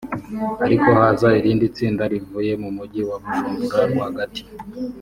[0.65, 4.41] ariko haza irindi tsinda rivuye mu mujyi wa Bujumbura rwagati